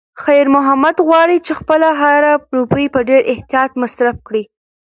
[0.23, 4.43] خیر محمد غواړي چې خپله هره روپۍ په ډېر احتیاط مصرف کړي.